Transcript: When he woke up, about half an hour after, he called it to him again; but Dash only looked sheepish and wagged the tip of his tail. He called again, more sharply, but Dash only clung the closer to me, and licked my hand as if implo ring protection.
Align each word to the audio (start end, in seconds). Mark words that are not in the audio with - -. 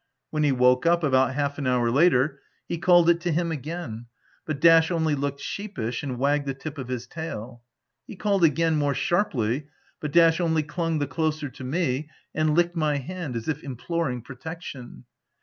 When 0.31 0.41
he 0.41 0.51
woke 0.51 0.87
up, 0.87 1.03
about 1.03 1.35
half 1.35 1.59
an 1.59 1.67
hour 1.67 1.87
after, 1.89 2.41
he 2.67 2.79
called 2.79 3.07
it 3.07 3.21
to 3.21 3.31
him 3.31 3.51
again; 3.51 4.07
but 4.47 4.59
Dash 4.59 4.89
only 4.89 5.13
looked 5.13 5.39
sheepish 5.41 6.01
and 6.01 6.17
wagged 6.17 6.47
the 6.47 6.55
tip 6.55 6.79
of 6.79 6.87
his 6.87 7.05
tail. 7.05 7.61
He 8.07 8.15
called 8.15 8.43
again, 8.43 8.77
more 8.77 8.95
sharply, 8.95 9.67
but 9.99 10.11
Dash 10.11 10.39
only 10.41 10.63
clung 10.63 10.97
the 10.97 11.05
closer 11.05 11.49
to 11.49 11.63
me, 11.63 12.09
and 12.33 12.55
licked 12.55 12.75
my 12.75 12.97
hand 12.97 13.35
as 13.35 13.47
if 13.47 13.61
implo 13.61 14.07
ring 14.07 14.23
protection. 14.23 15.03